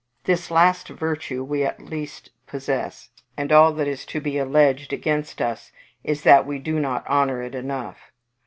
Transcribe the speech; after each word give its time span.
This 0.23 0.49
last 0.49 0.87
virtue 0.87 1.43
we 1.43 1.63
at 1.63 1.79
least 1.79 2.31
possess; 2.47 3.11
and 3.37 3.51
all 3.51 3.71
that 3.73 3.87
is 3.87 4.03
to 4.07 4.19
be 4.19 4.39
alleged 4.39 4.91
against 4.91 5.39
us 5.43 5.71
is 6.03 6.23
that 6.23 6.47
we 6.47 6.57
do 6.57 6.79
not 6.79 7.05
honour 7.07 7.43
it 7.43 7.53
enough. 7.53 8.11